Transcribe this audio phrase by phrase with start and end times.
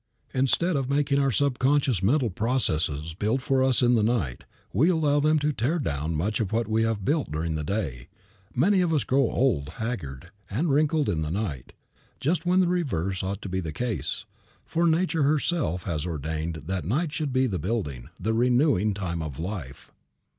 [0.33, 5.19] Instead of making our subconscious mental processes build for us in the night, we allow
[5.19, 8.07] them to tear down much of what we have built during the day.
[8.55, 11.79] Many of us grow old, haggard and wrinkled in the night, when
[12.19, 14.25] just the reverse ought to be the case,
[14.65, 19.37] for Nature herself has ordained that night should be the building, the renewing, time of
[19.37, 19.91] life.